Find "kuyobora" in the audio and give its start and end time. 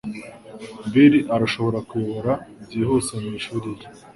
1.89-2.31